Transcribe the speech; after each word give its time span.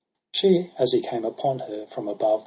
8 0.33 0.35
She, 0.39 0.71
as 0.79 0.93
he 0.93 0.99
came 1.01 1.23
upon 1.25 1.59
her 1.59 1.85
from 1.85 2.07
above. 2.07 2.39